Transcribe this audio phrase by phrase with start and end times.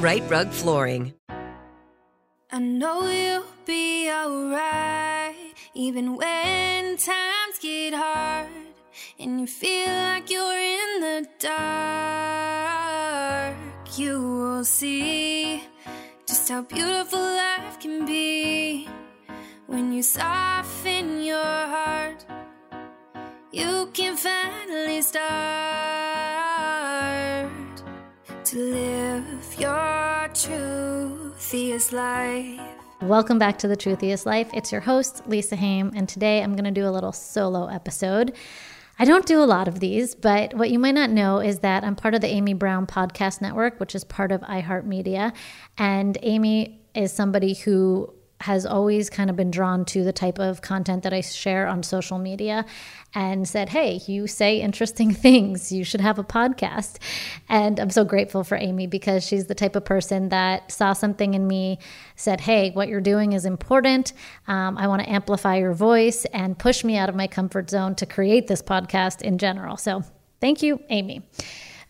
[0.00, 1.12] Rite Rug Flooring.
[2.52, 5.34] I know you'll be alright,
[5.74, 8.46] even when times get hard
[9.18, 11.58] and you feel like you're in the dark.
[13.98, 15.64] You will see
[16.28, 18.86] just how beautiful life can be
[19.66, 22.24] when you soften your heart.
[23.50, 25.28] You can finally start
[28.44, 32.60] to live your truthiest life.
[33.00, 34.48] Welcome back to The Truthiest Life.
[34.54, 38.36] It's your host, Lisa Hayim, and today I'm going to do a little solo episode.
[39.00, 41.82] I don't do a lot of these, but what you might not know is that
[41.82, 45.32] I'm part of the Amy Brown Podcast Network, which is part of iHeartMedia.
[45.76, 50.62] And Amy is somebody who has always kind of been drawn to the type of
[50.62, 52.64] content that I share on social media
[53.14, 55.72] and said, Hey, you say interesting things.
[55.72, 56.98] You should have a podcast.
[57.48, 61.34] And I'm so grateful for Amy because she's the type of person that saw something
[61.34, 61.78] in me,
[62.16, 64.12] said, Hey, what you're doing is important.
[64.46, 67.94] Um, I want to amplify your voice and push me out of my comfort zone
[67.96, 69.76] to create this podcast in general.
[69.76, 70.04] So
[70.40, 71.22] thank you, Amy.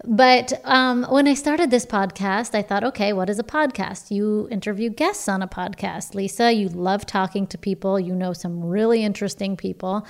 [0.05, 4.13] But um, when I started this podcast, I thought, okay, what is a podcast?
[4.13, 6.15] You interview guests on a podcast.
[6.15, 7.99] Lisa, you love talking to people.
[7.99, 10.07] You know some really interesting people.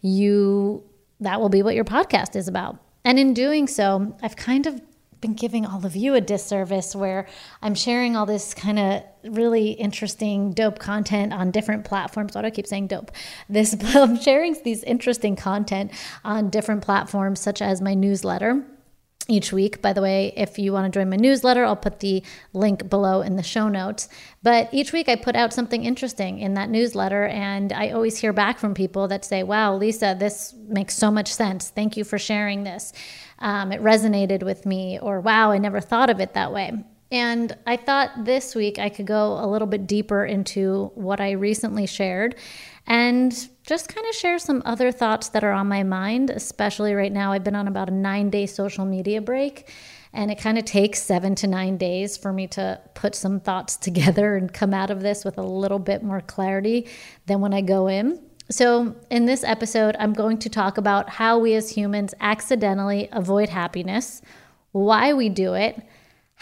[0.00, 0.84] You
[1.20, 2.78] that will be what your podcast is about.
[3.04, 4.80] And in doing so, I've kind of
[5.20, 7.26] been giving all of you a disservice where
[7.62, 12.34] I'm sharing all this kind of really interesting, dope content on different platforms.
[12.34, 13.12] Why do I keep saying dope?
[13.48, 15.92] This I'm sharing these interesting content
[16.24, 18.64] on different platforms, such as my newsletter
[19.28, 19.82] each week.
[19.82, 22.22] By the way, if you want to join my newsletter, I'll put the
[22.52, 24.08] link below in the show notes.
[24.42, 28.32] But each week I put out something interesting in that newsletter, and I always hear
[28.32, 31.70] back from people that say, Wow, Lisa, this makes so much sense.
[31.70, 32.92] Thank you for sharing this.
[33.38, 36.84] Um, it resonated with me, or Wow, I never thought of it that way.
[37.12, 41.32] And I thought this week I could go a little bit deeper into what I
[41.32, 42.36] recently shared
[42.86, 47.12] and just kind of share some other thoughts that are on my mind, especially right
[47.12, 47.30] now.
[47.32, 49.70] I've been on about a nine day social media break,
[50.14, 53.76] and it kind of takes seven to nine days for me to put some thoughts
[53.88, 56.88] together and come out of this with a little bit more clarity
[57.26, 58.22] than when I go in.
[58.50, 63.50] So, in this episode, I'm going to talk about how we as humans accidentally avoid
[63.50, 64.22] happiness,
[64.72, 65.80] why we do it,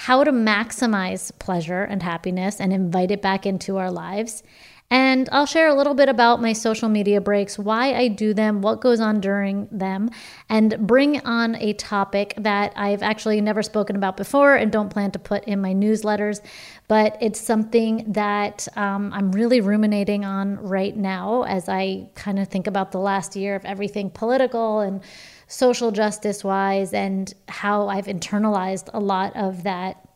[0.04, 4.42] how to maximize pleasure and happiness and invite it back into our lives,
[4.90, 8.62] and I'll share a little bit about my social media breaks, why I do them,
[8.62, 10.08] what goes on during them,
[10.48, 15.10] and bring on a topic that I've actually never spoken about before and don't plan
[15.10, 16.40] to put in my newsletters.
[16.88, 22.48] But it's something that um, I'm really ruminating on right now as I kind of
[22.48, 25.02] think about the last year of everything political and
[25.50, 30.08] social justice wise and how I've internalized a lot of that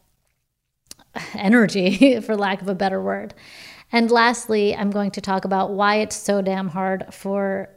[1.35, 3.35] energy, for lack of a better word.
[3.91, 7.69] And lastly, I'm going to talk about why it's so damn hard for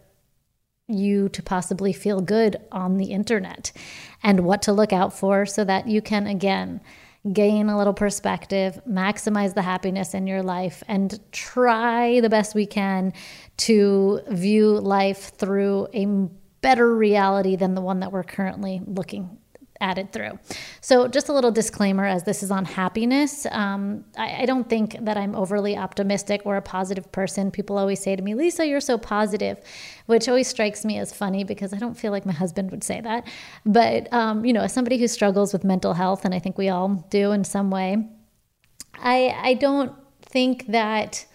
[0.88, 3.71] you to possibly feel good on the internet
[4.21, 6.80] and what to look out for so that you can, again,
[7.33, 12.68] gain a little perspective, maximize the happiness in your life, and try the best we
[12.68, 13.12] can
[13.57, 16.06] to view life through a
[16.68, 19.38] better reality than the one that we're currently looking
[19.80, 20.38] added through.
[20.81, 23.46] So, just a little disclaimer as this is on happiness.
[23.52, 27.52] Um, I, I, don't think that I'm overly optimistic or a positive person.
[27.52, 29.58] People always say to me, Lisa, you're so positive,
[30.08, 33.00] which always strikes me as funny because I don't feel like my husband would say
[33.00, 33.25] that.
[33.66, 36.68] But, um, you know, as somebody who struggles with mental health, and I think we
[36.68, 38.10] all do in some way,
[38.96, 41.25] I, I don't think that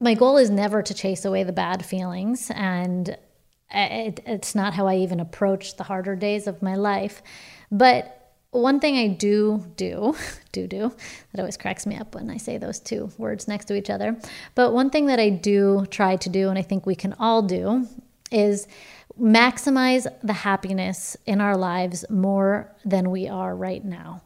[0.00, 3.18] my goal is never to chase away the bad feelings and
[3.70, 7.22] it, it's not how I even approach the harder days of my life.
[7.70, 8.12] But
[8.50, 10.16] one thing I do do,
[10.52, 10.92] do do,
[11.32, 14.16] that always cracks me up when I say those two words next to each other.
[14.54, 17.42] But one thing that I do try to do, and I think we can all
[17.42, 17.86] do,
[18.30, 18.66] is
[19.20, 24.22] maximize the happiness in our lives more than we are right now.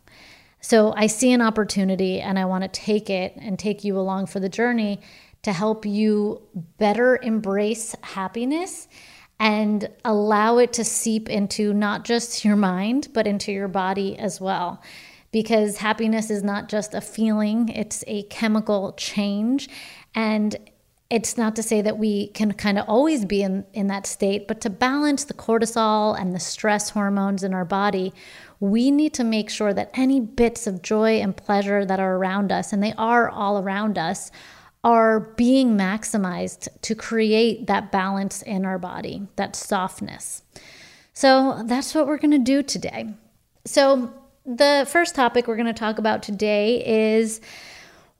[0.60, 4.26] So I see an opportunity and I want to take it and take you along
[4.26, 5.00] for the journey
[5.42, 6.42] to help you
[6.76, 8.88] better embrace happiness
[9.40, 14.38] and allow it to seep into not just your mind, but into your body as
[14.38, 14.82] well.
[15.32, 19.70] Because happiness is not just a feeling, it's a chemical change.
[20.14, 20.56] And
[21.08, 24.46] it's not to say that we can kind of always be in, in that state,
[24.46, 28.12] but to balance the cortisol and the stress hormones in our body,
[28.60, 32.52] we need to make sure that any bits of joy and pleasure that are around
[32.52, 34.30] us, and they are all around us,
[34.82, 40.42] are being maximized to create that balance in our body, that softness.
[41.12, 43.12] So that's what we're going to do today.
[43.66, 44.12] So,
[44.46, 47.42] the first topic we're going to talk about today is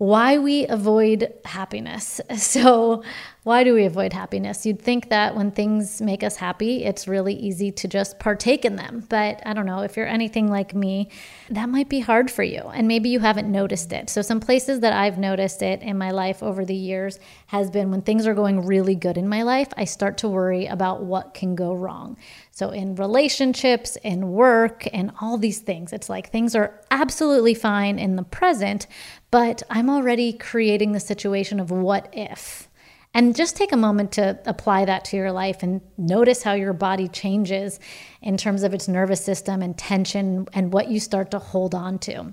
[0.00, 2.22] why we avoid happiness.
[2.38, 3.02] So,
[3.42, 4.66] why do we avoid happiness?
[4.66, 8.76] You'd think that when things make us happy, it's really easy to just partake in
[8.76, 9.06] them.
[9.08, 11.08] But I don't know, if you're anything like me,
[11.48, 12.60] that might be hard for you.
[12.60, 14.10] And maybe you haven't noticed it.
[14.10, 17.90] So, some places that I've noticed it in my life over the years has been
[17.90, 21.34] when things are going really good in my life, I start to worry about what
[21.34, 22.16] can go wrong.
[22.52, 27.98] So, in relationships, in work, and all these things, it's like things are absolutely fine
[27.98, 28.86] in the present,
[29.30, 32.68] but I'm already creating the situation of what if.
[33.12, 36.72] And just take a moment to apply that to your life and notice how your
[36.72, 37.80] body changes
[38.22, 41.98] in terms of its nervous system and tension and what you start to hold on
[42.00, 42.32] to.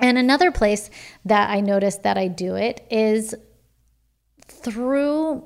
[0.00, 0.88] And another place
[1.26, 3.34] that I notice that I do it is
[4.46, 5.44] through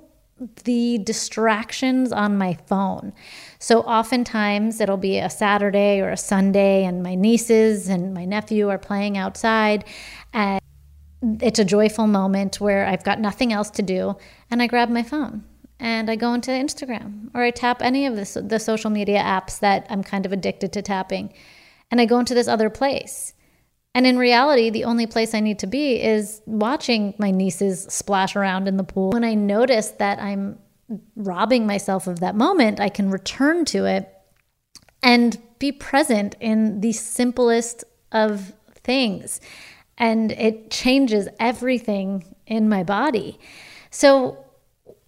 [0.65, 3.13] the distractions on my phone.
[3.59, 8.69] So oftentimes it'll be a Saturday or a Sunday, and my nieces and my nephew
[8.69, 9.85] are playing outside,
[10.33, 10.62] and
[11.41, 14.17] it's a joyful moment where I've got nothing else to do,
[14.51, 15.45] and I grab my phone
[15.79, 19.61] and I go into Instagram or I tap any of the, the social media apps
[19.61, 21.33] that I'm kind of addicted to tapping,
[21.91, 23.35] and I go into this other place.
[23.95, 28.35] And in reality, the only place I need to be is watching my nieces splash
[28.35, 29.11] around in the pool.
[29.11, 30.59] When I notice that I'm
[31.15, 34.09] robbing myself of that moment, I can return to it
[35.03, 39.41] and be present in the simplest of things
[40.03, 43.39] and it changes everything in my body.
[43.91, 44.45] So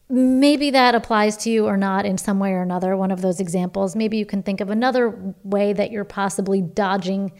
[0.08, 3.40] maybe that applies to you or not in some way or another, one of those
[3.40, 3.96] examples.
[3.96, 7.32] Maybe you can think of another way that you're possibly dodging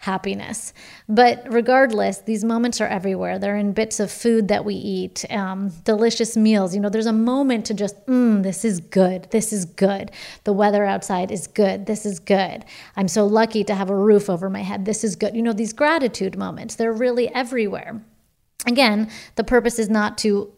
[0.00, 0.72] happiness.
[1.10, 3.38] But regardless, these moments are everywhere.
[3.38, 6.74] They're in bits of food that we eat, um, delicious meals.
[6.74, 9.28] You know, there's a moment to just, mm, this is good.
[9.30, 10.10] This is good.
[10.44, 11.84] The weather outside is good.
[11.84, 12.64] This is good.
[12.96, 14.86] I'm so lucky to have a roof over my head.
[14.86, 15.36] This is good.
[15.36, 18.02] You know, these gratitude moments, they're really everywhere.
[18.66, 20.50] Again, the purpose is not to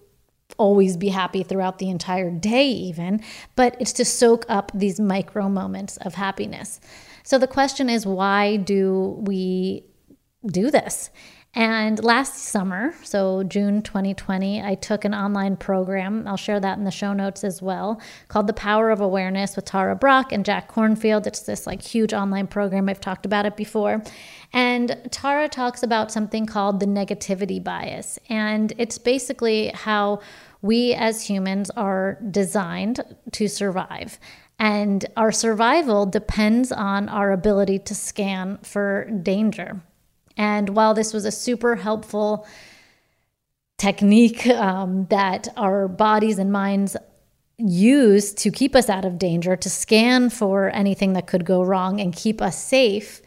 [0.57, 3.21] always be happy throughout the entire day, even,
[3.57, 6.81] but it's to soak up these micro moments of happiness.
[7.25, 9.85] So the question is, why do we
[10.47, 11.11] do this?
[11.55, 16.27] And last summer, so June 2020, I took an online program.
[16.27, 19.67] I'll share that in the show notes as well, called The Power of Awareness with
[19.67, 21.27] Tara Brach and Jack Kornfield.
[21.27, 22.89] It's this like huge online program.
[22.89, 24.03] I've talked about it before.
[24.55, 28.19] And Tara talks about something called the negativity bias.
[28.31, 30.21] And it's basically how
[30.63, 33.03] we as humans are designed
[33.33, 34.19] to survive.
[34.63, 39.81] And our survival depends on our ability to scan for danger.
[40.37, 42.47] And while this was a super helpful
[43.77, 46.97] technique um, that our bodies and minds
[47.59, 52.01] use to keep us out of danger, to scan for anything that could go wrong
[52.01, 53.21] and keep us safe,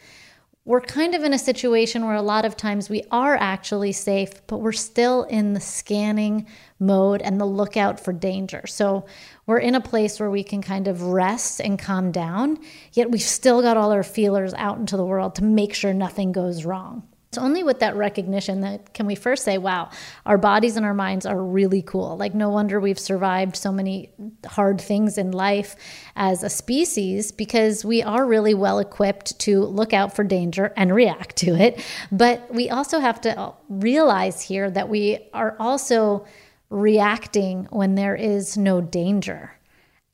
[0.66, 4.44] we're kind of in a situation where a lot of times we are actually safe,
[4.48, 6.44] but we're still in the scanning
[6.80, 8.66] mode and the lookout for danger.
[8.66, 9.06] So
[9.46, 12.58] we're in a place where we can kind of rest and calm down,
[12.92, 16.32] yet we've still got all our feelers out into the world to make sure nothing
[16.32, 17.06] goes wrong.
[17.36, 19.90] It's only with that recognition that can we first say, wow,
[20.24, 22.16] our bodies and our minds are really cool.
[22.16, 24.08] Like, no wonder we've survived so many
[24.46, 25.76] hard things in life
[26.16, 30.94] as a species because we are really well equipped to look out for danger and
[30.94, 31.84] react to it.
[32.10, 36.24] But we also have to realize here that we are also
[36.70, 39.52] reacting when there is no danger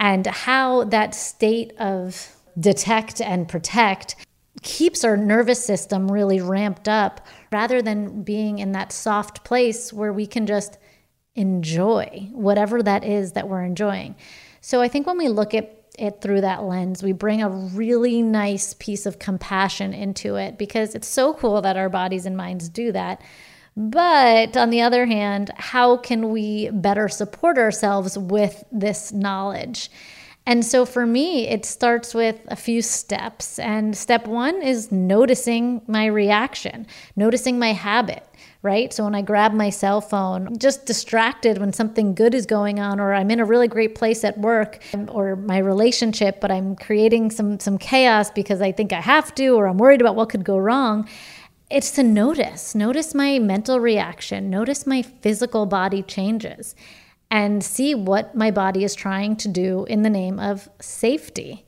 [0.01, 4.17] and how that state of detect and protect
[4.63, 10.13] keeps our nervous system really ramped up rather than being in that soft place where
[10.13, 10.79] we can just
[11.35, 14.15] enjoy whatever that is that we're enjoying.
[14.61, 18.23] So I think when we look at it through that lens, we bring a really
[18.23, 22.69] nice piece of compassion into it because it's so cool that our bodies and minds
[22.69, 23.21] do that.
[23.77, 29.91] But on the other hand, how can we better support ourselves with this knowledge?
[30.45, 33.61] And so for me, it starts with a few steps.
[33.61, 38.27] And step one is noticing my reaction, noticing my habit,
[38.63, 38.93] right?
[38.93, 42.99] So when I grab my cell phone, just distracted when something good is going on,
[42.99, 47.31] or I'm in a really great place at work or my relationship, but I'm creating
[47.31, 50.45] some, some chaos because I think I have to, or I'm worried about what could
[50.45, 51.09] go wrong.
[51.71, 56.75] It's to notice, notice my mental reaction, notice my physical body changes
[57.33, 61.65] and see what my body is trying to do in the name of safety.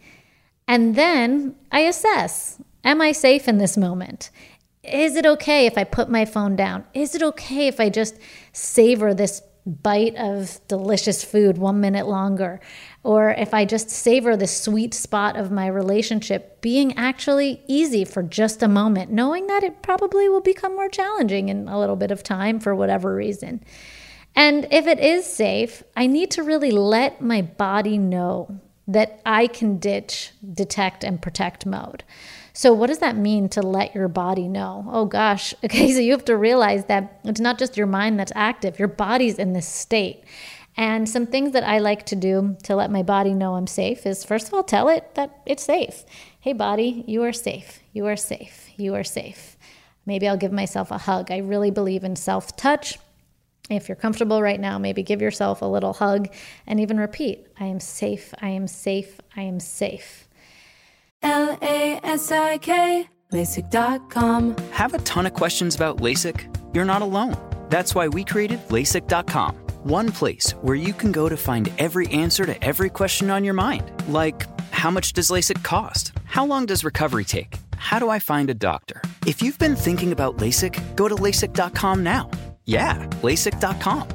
[0.68, 4.28] And then I assess Am I safe in this moment?
[4.83, 6.85] Is it okay if I put my phone down?
[6.92, 8.18] Is it okay if I just
[8.52, 12.61] savor this bite of delicious food one minute longer?
[13.02, 18.23] Or if I just savor the sweet spot of my relationship being actually easy for
[18.23, 22.11] just a moment, knowing that it probably will become more challenging in a little bit
[22.11, 23.64] of time for whatever reason.
[24.36, 29.46] And if it is safe, I need to really let my body know that I
[29.46, 32.04] can ditch, detect, and protect mode.
[32.52, 34.86] So, what does that mean to let your body know?
[34.88, 38.32] Oh gosh, okay, so you have to realize that it's not just your mind that's
[38.34, 40.24] active, your body's in this state.
[40.76, 44.06] And some things that I like to do to let my body know I'm safe
[44.06, 46.04] is first of all, tell it that it's safe.
[46.40, 47.80] Hey, body, you are safe.
[47.92, 48.70] You are safe.
[48.76, 49.56] You are safe.
[50.04, 51.30] Maybe I'll give myself a hug.
[51.30, 52.98] I really believe in self touch.
[53.71, 56.28] If you're comfortable right now, maybe give yourself a little hug
[56.66, 60.28] and even repeat I am safe, I am safe, I am safe.
[61.23, 64.56] L A S I K, LASIK.com.
[64.73, 66.54] Have a ton of questions about LASIK?
[66.75, 67.37] You're not alone.
[67.71, 69.54] That's why we created LASIK.com,
[69.85, 73.54] one place where you can go to find every answer to every question on your
[73.54, 73.90] mind.
[74.09, 76.12] Like, how much does LASIK cost?
[76.26, 77.56] How long does recovery take?
[77.76, 79.00] How do I find a doctor?
[79.26, 82.30] If you've been thinking about LASIK, go to LASIK.com now.
[82.64, 84.09] Yeah, LASIK.com.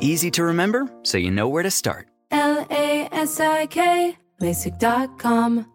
[0.00, 2.08] Easy to remember, so you know where to start.
[2.30, 5.66] L A S I K, LASIK.com.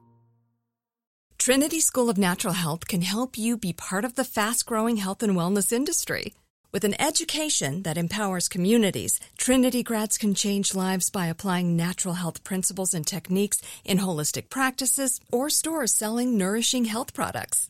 [1.38, 5.24] Trinity School of Natural Health can help you be part of the fast growing health
[5.24, 6.34] and wellness industry.
[6.74, 12.44] With an education that empowers communities, Trinity grads can change lives by applying natural health
[12.44, 17.70] principles and techniques in holistic practices or stores selling nourishing health products.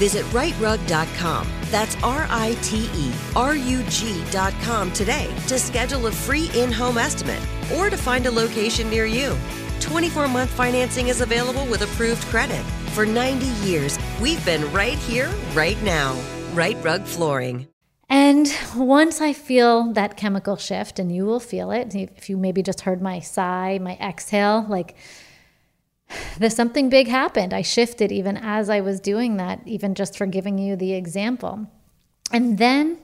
[0.00, 1.46] Visit riterug.com.
[1.70, 6.96] That's R I T E R U G.com today to schedule a free in home
[6.96, 7.42] estimate
[7.76, 9.36] or to find a location near you.
[9.80, 12.64] 24 month financing is available with approved credit.
[12.94, 16.18] For 90 years, we've been right here, right now.
[16.54, 17.68] Rite Rug Flooring.
[18.08, 22.62] And once I feel that chemical shift, and you will feel it, if you maybe
[22.62, 24.96] just heard my sigh, my exhale, like
[26.38, 27.52] there's something big happened.
[27.52, 31.66] I shifted even as I was doing that, even just for giving you the example.
[32.32, 32.98] And then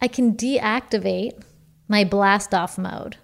[0.00, 1.42] I can deactivate
[1.88, 3.16] my blast off mode,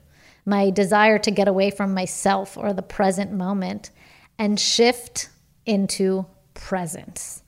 [0.45, 3.91] my desire to get away from myself or the present moment,
[4.39, 5.29] and shift
[5.67, 7.43] into presence.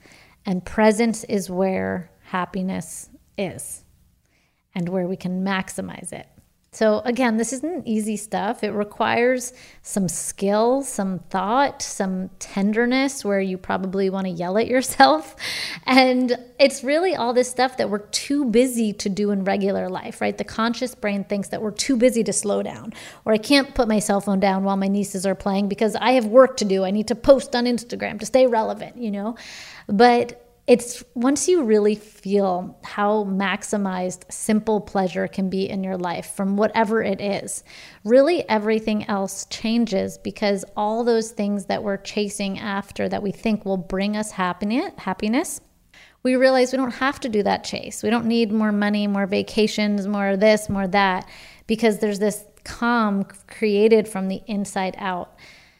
[0.44, 3.84] And presence is where happiness is
[4.74, 6.26] and where we can maximize it.
[6.74, 8.64] So, again, this isn't easy stuff.
[8.64, 9.52] It requires
[9.82, 15.36] some skill, some thought, some tenderness where you probably want to yell at yourself.
[15.84, 20.20] And it's really all this stuff that we're too busy to do in regular life,
[20.20, 20.36] right?
[20.38, 23.88] The conscious brain thinks that we're too busy to slow down, or I can't put
[23.88, 26.84] my cell phone down while my nieces are playing because I have work to do.
[26.84, 29.36] I need to post on Instagram to stay relevant, you know?
[29.88, 36.35] But it's once you really feel how maximized simple pleasure can be in your life
[36.37, 37.64] from whatever it is,
[38.04, 43.64] really everything else changes because all those things that we're chasing after that we think
[43.64, 45.61] will bring us happiness,
[46.23, 48.04] we realize we don't have to do that chase.
[48.04, 51.28] We don't need more money, more vacations, more this, more that,
[51.66, 55.37] because there's this calm created from the inside out.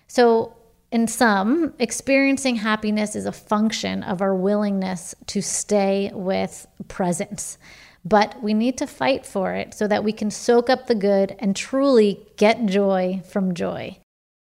[0.09, 0.57] So
[0.93, 7.57] in sum, experiencing happiness is a function of our willingness to stay with presence.
[8.05, 11.35] But we need to fight for it so that we can soak up the good
[11.39, 13.99] and truly get joy from joy.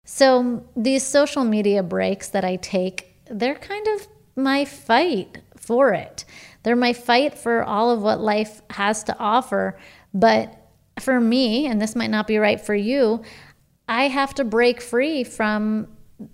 [0.05, 6.25] So, these social media breaks that I take, they're kind of my fight for it.
[6.63, 9.77] They're my fight for all of what life has to offer.
[10.13, 10.53] But
[10.99, 13.23] for me, and this might not be right for you,
[13.87, 15.87] I have to break free from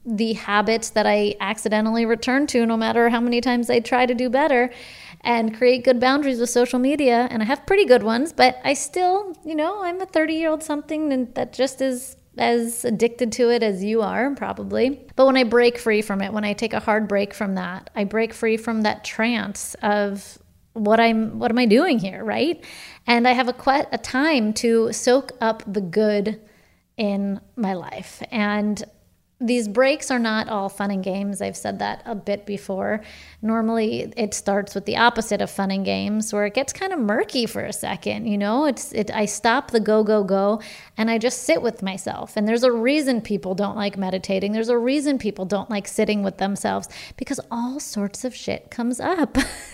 [0.05, 4.13] the habits that I accidentally return to, no matter how many times I try to
[4.13, 4.71] do better,
[5.21, 7.27] and create good boundaries with social media.
[7.31, 10.49] And I have pretty good ones, but I still, you know, I'm a 30 year
[10.49, 15.05] old something and that just is as addicted to it as you are, probably.
[15.15, 17.89] But when I break free from it, when I take a hard break from that,
[17.95, 20.37] I break free from that trance of
[20.73, 22.63] what I'm what am I doing here, right?
[23.05, 26.39] And I have a a time to soak up the good
[26.97, 28.23] in my life.
[28.31, 28.81] And
[29.41, 31.41] these breaks are not all fun and games.
[31.41, 33.01] I've said that a bit before.
[33.41, 36.99] Normally, it starts with the opposite of fun and games, where it gets kind of
[36.99, 38.27] murky for a second.
[38.27, 39.09] You know, it's it.
[39.09, 40.61] I stop the go go go,
[40.95, 42.37] and I just sit with myself.
[42.37, 44.51] And there's a reason people don't like meditating.
[44.51, 48.99] There's a reason people don't like sitting with themselves because all sorts of shit comes
[48.99, 49.37] up,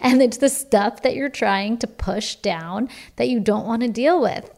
[0.00, 3.88] and it's the stuff that you're trying to push down that you don't want to
[3.88, 4.50] deal with.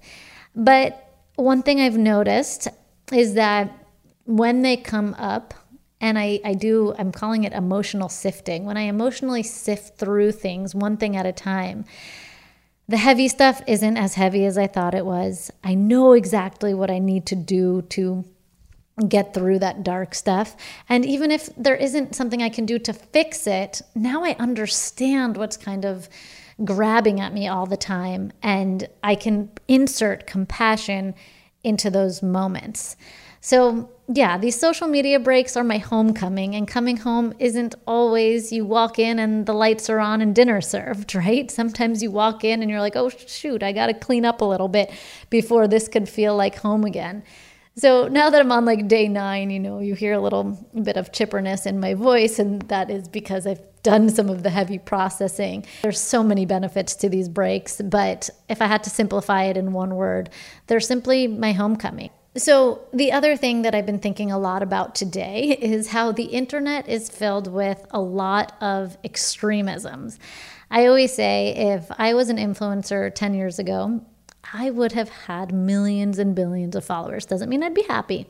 [0.55, 1.03] But
[1.35, 2.69] one thing I've noticed
[3.13, 3.86] is that
[4.27, 5.55] when they come up,
[6.01, 8.65] and I, I do, I'm calling it emotional sifting.
[8.65, 11.87] When I emotionally sift through things one thing at a time,
[12.89, 15.51] the heavy stuff isn't as heavy as I thought it was.
[15.65, 18.25] I know exactly what I need to do to
[19.09, 20.57] get through that dark stuff.
[20.89, 25.37] And even if there isn't something I can do to fix it, now I understand
[25.37, 26.09] what's kind of
[26.65, 28.33] grabbing at me all the time.
[28.43, 31.15] And I can insert compassion
[31.63, 32.97] into those moments.
[33.47, 38.65] So, yeah, these social media breaks are my homecoming, and coming home isn't always you
[38.65, 41.49] walk in and the lights are on and dinner served, right?
[41.49, 44.45] Sometimes you walk in and you're like, oh, shoot, I got to clean up a
[44.45, 44.91] little bit
[45.31, 47.23] before this could feel like home again.
[47.77, 50.97] So now that I'm on like day nine, you know, you hear a little bit
[50.97, 54.81] of chipperness in my voice, and that is because I've done some of the heavy
[54.81, 55.65] processing.
[55.83, 59.73] There's so many benefits to these breaks, but if I had to simplify it in
[59.73, 60.31] one word,
[60.67, 62.11] they're simply my homecoming.
[62.37, 66.25] So, the other thing that I've been thinking a lot about today is how the
[66.25, 70.19] internet is filled with a lot of extremisms.
[70.71, 74.05] I always say if I was an influencer 10 years ago,
[74.53, 77.25] I would have had millions and billions of followers.
[77.25, 78.27] Doesn't mean I'd be happy,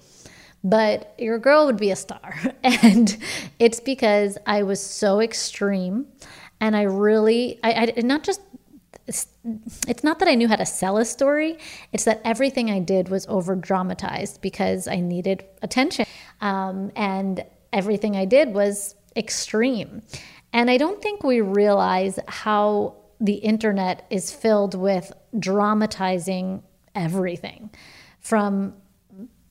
[0.63, 2.39] but your girl would be a star.
[2.63, 3.17] And
[3.59, 6.07] it's because I was so extreme
[6.61, 8.41] and I really, I, I not just
[9.07, 9.27] it's,
[10.03, 11.59] not that I knew how to sell a story,
[11.93, 16.07] it's that everything I did was over dramatized because I needed attention.
[16.41, 20.03] Um, and everything I did was extreme.
[20.53, 26.63] And I don't think we realize how the internet is filled with dramatizing
[26.95, 27.71] everything
[28.21, 28.75] from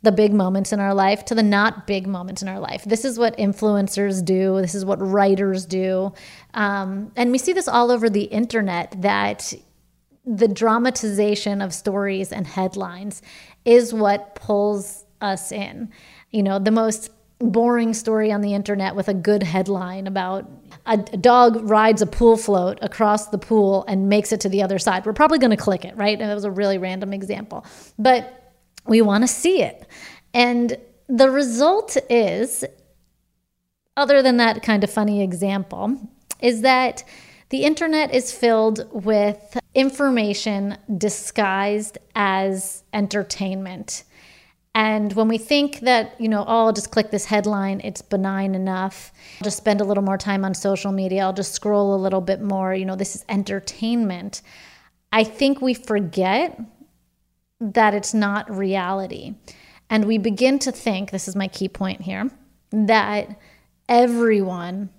[0.06, 2.86] the big moments in our life to the not big moments in our life.
[2.86, 4.62] This is what influencers do.
[4.62, 6.14] This is what writers do.
[6.54, 9.54] Um, and we see this all over the internet that
[10.26, 13.22] the dramatization of stories and headlines
[13.66, 15.92] is what pulls us in.
[16.32, 20.50] You know, the most boring story on the internet with a good headline about
[20.86, 24.80] a, dog rides a pool float across the pool and makes it to the other
[24.80, 25.06] side.
[25.06, 26.20] We're probably going to click it, right?
[26.20, 27.66] And it was a really random example.
[28.00, 28.45] But
[28.88, 29.88] we want to see it.
[30.34, 32.66] And the result is,
[33.98, 35.98] other than that kind of funny example,
[36.40, 37.04] is that
[37.50, 44.04] the internet is filled with information disguised as entertainment.
[44.74, 48.56] And when we think that, you know, oh, I'll just click this headline, it's benign
[48.56, 49.14] enough.
[49.40, 51.22] I'll just spend a little more time on social media.
[51.22, 52.76] I'll just scroll a little bit more.
[52.76, 54.42] You know, this is entertainment.
[55.14, 56.60] I think we forget
[57.60, 59.36] that it's not reality.
[59.90, 62.30] And we begin to think this is my key point here
[62.72, 63.40] that
[63.88, 64.90] everyone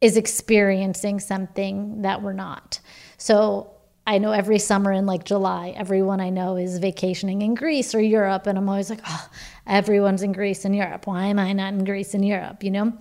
[0.00, 2.80] is experiencing something that we're not.
[3.18, 3.70] So
[4.06, 8.00] I know every summer in like July, everyone I know is vacationing in Greece or
[8.00, 8.46] Europe.
[8.46, 9.28] And I'm always like, oh,
[9.66, 11.06] everyone's in Greece and Europe.
[11.06, 12.64] Why am I not in Greece and Europe?
[12.64, 12.92] You know?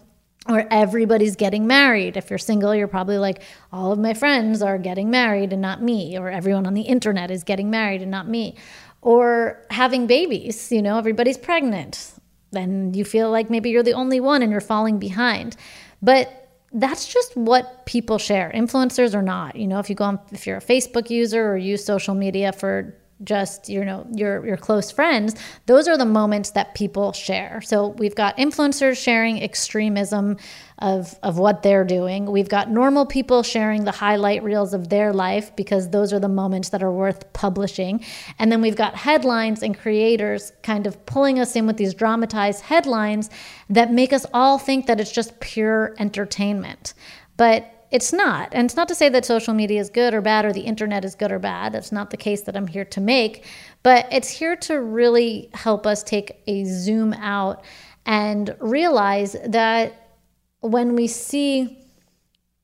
[0.49, 2.17] Or everybody's getting married.
[2.17, 5.81] If you're single, you're probably like, all of my friends are getting married and not
[5.81, 8.55] me, or everyone on the internet is getting married and not me,
[9.01, 12.13] or having babies, you know, everybody's pregnant.
[12.51, 15.55] Then you feel like maybe you're the only one and you're falling behind.
[16.01, 19.55] But that's just what people share, influencers or not.
[19.55, 22.51] You know, if you go on, if you're a Facebook user or use social media
[22.51, 27.61] for just you know your your close friends those are the moments that people share.
[27.61, 30.37] So we've got influencers sharing extremism
[30.79, 32.25] of of what they're doing.
[32.31, 36.29] We've got normal people sharing the highlight reels of their life because those are the
[36.29, 38.03] moments that are worth publishing.
[38.39, 42.61] And then we've got headlines and creators kind of pulling us in with these dramatized
[42.61, 43.29] headlines
[43.69, 46.93] that make us all think that it's just pure entertainment.
[47.37, 48.49] But it's not.
[48.51, 51.03] And it's not to say that social media is good or bad or the internet
[51.03, 51.73] is good or bad.
[51.73, 53.45] That's not the case that I'm here to make.
[53.81, 57.63] But it's here to really help us take a zoom out
[58.05, 60.17] and realize that
[60.61, 61.77] when we see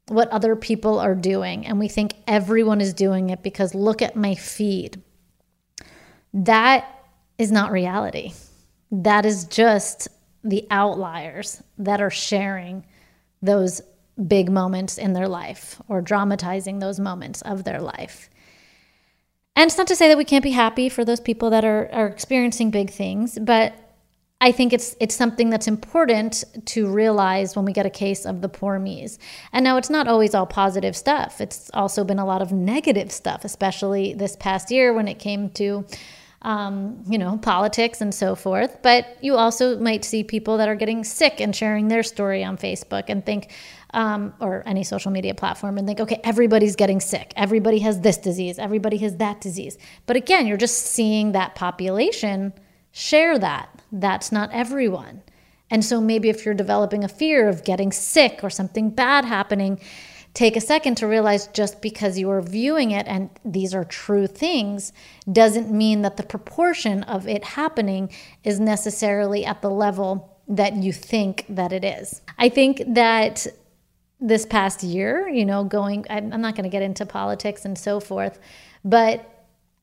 [0.08, 4.16] what other people are doing and we think everyone is doing it because look at
[4.16, 5.02] my feed,
[6.34, 6.88] that
[7.40, 8.34] is not reality.
[8.92, 10.08] That is just
[10.44, 12.86] the outliers that are sharing
[13.42, 13.82] those
[14.28, 18.30] big moments in their life or dramatizing those moments of their life.
[19.56, 21.90] And it's not to say that we can't be happy for those people that are,
[21.92, 23.74] are experiencing big things, but
[24.42, 28.42] I think it's it's something that's important to realize when we get a case of
[28.42, 29.18] the poor me's.
[29.54, 31.40] And now it's not always all positive stuff.
[31.40, 35.50] It's also been a lot of negative stuff, especially this past year when it came
[35.52, 35.86] to
[36.46, 38.78] um, you know, politics and so forth.
[38.84, 42.56] But you also might see people that are getting sick and sharing their story on
[42.56, 43.52] Facebook and think,
[43.96, 47.34] um, or any social media platform and think, okay, everybody's getting sick.
[47.36, 48.60] Everybody has this disease.
[48.60, 49.78] Everybody has that disease.
[50.06, 52.54] But again, you're just seeing that population
[52.92, 53.82] share that.
[53.92, 55.24] That's not everyone.
[55.72, 59.80] And so maybe if you're developing a fear of getting sick or something bad happening,
[60.34, 64.28] take a second to realize just because you are viewing it and these are true
[64.28, 64.92] things
[65.32, 68.12] doesn't mean that the proportion of it happening
[68.44, 72.22] is necessarily at the level that you think that it is.
[72.38, 73.48] I think that
[74.20, 78.00] this past year, you know, going, I'm not going to get into politics and so
[78.00, 78.40] forth,
[78.84, 79.32] but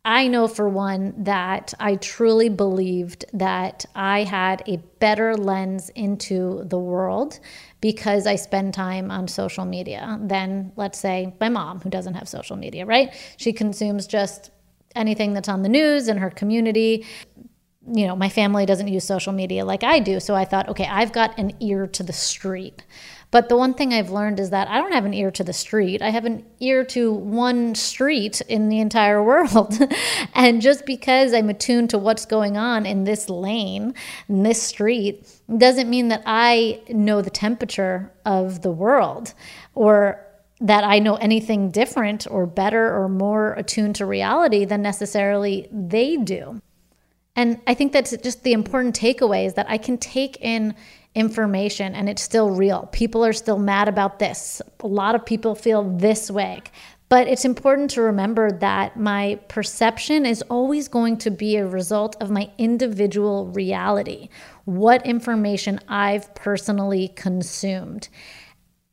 [0.05, 6.65] I know for one that I truly believed that I had a better lens into
[6.65, 7.39] the world
[7.81, 12.29] because I spend time on social media than, let's say, my mom, who doesn't have
[12.29, 13.15] social media, right?
[13.37, 14.51] She consumes just
[14.97, 17.07] anything that's on the news in her community.
[17.87, 20.21] You know, my family doesn't use social media like I do.
[20.21, 22.85] So I thought, okay, I've got an ear to the street.
[23.33, 25.55] But the one thing I've learned is that I don't have an ear to the
[25.55, 26.03] street.
[26.03, 29.75] I have an ear to one street in the entire world.
[30.35, 33.95] and just because I'm attuned to what's going on in this lane,
[34.29, 39.33] in this street, doesn't mean that I know the temperature of the world
[39.75, 40.25] or
[40.61, 46.19] that I know anything different or better or more attuned to reality than necessarily they
[46.19, 46.61] do.
[47.35, 50.75] And I think that's just the important takeaway is that I can take in
[51.15, 52.89] information and it's still real.
[52.93, 54.61] People are still mad about this.
[54.81, 56.63] A lot of people feel this way.
[57.09, 62.17] But it's important to remember that my perception is always going to be a result
[62.23, 64.31] of my individual reality,
[64.65, 68.09] what information I've personally consumed.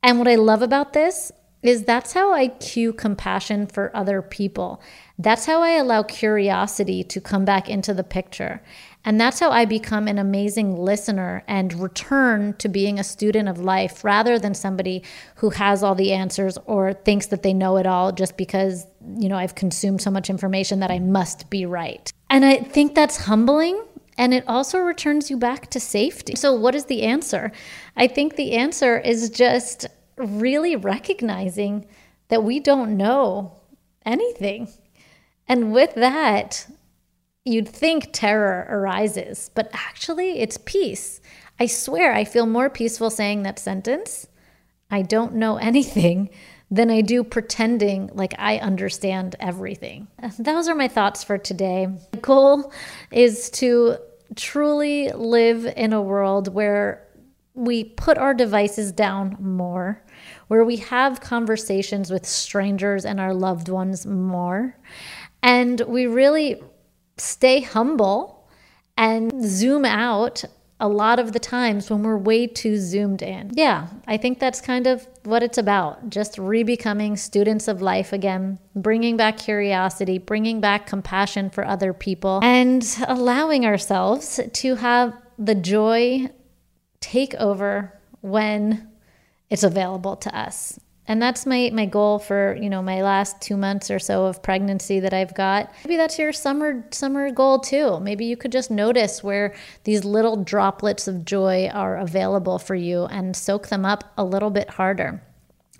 [0.03, 4.81] And what I love about this is that's how I cue compassion for other people.
[5.17, 8.61] That's how I allow curiosity to come back into the picture.
[9.03, 13.59] And that's how I become an amazing listener and return to being a student of
[13.59, 15.03] life rather than somebody
[15.35, 18.85] who has all the answers or thinks that they know it all just because,
[19.17, 22.11] you know, I've consumed so much information that I must be right.
[22.29, 23.83] And I think that's humbling
[24.17, 26.35] and it also returns you back to safety.
[26.35, 27.53] So, what is the answer?
[27.95, 29.87] I think the answer is just
[30.19, 31.87] really recognizing
[32.27, 33.59] that we don't know
[34.05, 34.69] anything.
[35.47, 36.67] And with that,
[37.45, 41.21] you'd think terror arises, but actually it's peace.
[41.59, 44.27] I swear I feel more peaceful saying that sentence.
[44.91, 46.29] I don't know anything
[46.71, 50.07] than I do pretending like I understand everything.
[50.37, 51.87] Those are my thoughts for today.
[52.11, 52.71] The goal
[53.11, 53.97] is to
[54.35, 57.07] truly live in a world where
[57.55, 60.03] we put our devices down more,
[60.49, 64.75] where we have conversations with strangers and our loved ones more,
[65.41, 66.61] and we really
[67.17, 68.49] stay humble
[68.97, 70.43] and zoom out
[70.81, 73.51] a lot of the times when we're way too zoomed in.
[73.53, 76.09] Yeah, I think that's kind of what it's about.
[76.09, 82.39] Just re-becoming students of life again, bringing back curiosity, bringing back compassion for other people,
[82.41, 86.29] and allowing ourselves to have the joy
[87.01, 88.87] take over when
[89.49, 90.79] it's available to us.
[91.07, 94.43] And that's my my goal for, you know, my last 2 months or so of
[94.43, 95.71] pregnancy that I've got.
[95.83, 97.99] Maybe that's your summer summer goal too.
[97.99, 103.05] Maybe you could just notice where these little droplets of joy are available for you
[103.05, 105.23] and soak them up a little bit harder.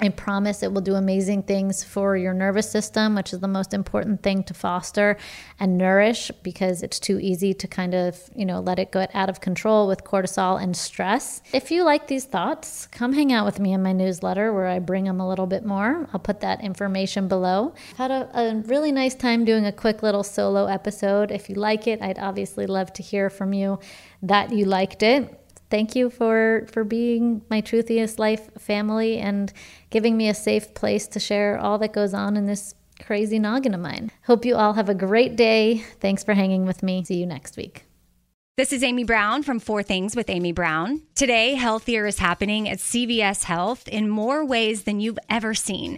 [0.02, 3.74] I promise it will do amazing things for your nervous system, which is the most
[3.74, 5.18] important thing to foster
[5.60, 9.30] and nourish because it's too easy to kind of, you know, let it get out
[9.30, 11.42] of control with cortisol and stress.
[11.52, 14.80] If you like these thoughts, come hang out with me in my newsletter where I
[14.80, 16.08] bring them a little bit more.
[16.14, 17.74] I'll put that information below.
[17.92, 21.32] I've had a, a really nice time doing a quick little solo episode.
[21.32, 23.80] If you like it, I'd obviously love to hear from you
[24.22, 25.36] that you liked it
[25.70, 29.54] thank you for for being my truthiest life family and
[29.90, 33.74] giving me a safe place to share all that goes on in this crazy noggin
[33.74, 34.12] of mine.
[34.26, 35.84] Hope you all have a great day.
[36.00, 37.04] Thanks for hanging with me.
[37.04, 37.86] See you next week.
[38.58, 41.04] This is Amy Brown from Four Things with Amy Brown.
[41.16, 45.98] Today, healthier is happening at CVS Health in more ways than you've ever seen.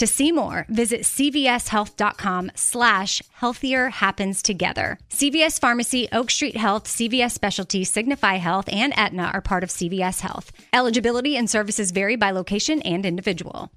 [0.00, 4.98] To see more, visit cvshealth.com slash healthier happens together.
[5.10, 10.20] CVS Pharmacy, Oak Street Health, CVS Specialty, Signify Health, and Aetna are part of CVS
[10.20, 10.52] Health.
[10.72, 13.70] Eligibility and services vary by location and individual.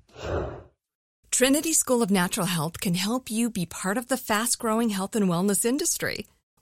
[1.29, 5.17] Trinity School of Natural Health can help you be part of the fast growing health
[5.17, 6.25] and wellness industry.